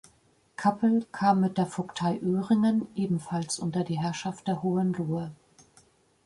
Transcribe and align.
Cappel 0.55 1.05
kam 1.11 1.41
mit 1.41 1.59
der 1.59 1.67
Vogtei 1.67 2.17
Öhringen 2.23 2.87
ebenfalls 2.95 3.59
unter 3.59 3.83
die 3.83 3.99
Herrschaft 3.99 4.47
der 4.47 4.63
Hohenlohe. 4.63 5.31